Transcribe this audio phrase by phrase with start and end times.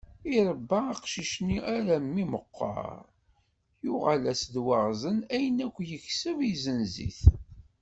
[0.37, 2.91] Iṛebba aqcic-nni armi meqqer,
[3.85, 7.21] yuγal-as d waγzen ayen akk yekseb, yesenz-it.